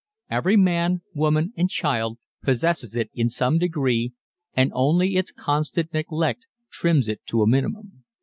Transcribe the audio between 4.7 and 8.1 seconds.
only its constant neglect trims it to a minimum.